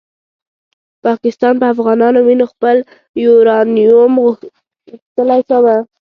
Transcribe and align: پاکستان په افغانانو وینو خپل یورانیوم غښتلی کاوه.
پاکستان 1.05 1.53
په 1.61 1.65
افغانانو 1.73 2.19
وینو 2.21 2.45
خپل 2.53 2.77
یورانیوم 3.25 4.13
غښتلی 4.25 5.41
کاوه. 5.49 5.75